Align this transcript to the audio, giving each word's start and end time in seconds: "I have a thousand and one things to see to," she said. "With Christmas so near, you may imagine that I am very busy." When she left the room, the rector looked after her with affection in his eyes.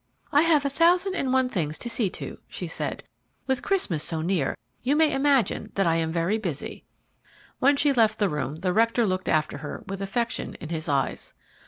"I 0.31 0.41
have 0.41 0.65
a 0.65 0.69
thousand 0.71 1.13
and 1.13 1.31
one 1.31 1.47
things 1.47 1.77
to 1.77 1.87
see 1.87 2.09
to," 2.09 2.39
she 2.47 2.65
said. 2.65 3.03
"With 3.45 3.61
Christmas 3.61 4.03
so 4.03 4.23
near, 4.23 4.57
you 4.81 4.95
may 4.95 5.13
imagine 5.13 5.69
that 5.75 5.85
I 5.85 5.97
am 5.97 6.11
very 6.11 6.39
busy." 6.39 6.85
When 7.59 7.77
she 7.77 7.93
left 7.93 8.17
the 8.17 8.27
room, 8.27 8.61
the 8.61 8.73
rector 8.73 9.05
looked 9.05 9.29
after 9.29 9.59
her 9.59 9.83
with 9.85 10.01
affection 10.01 10.55
in 10.55 10.69
his 10.69 10.89
eyes. 10.89 11.35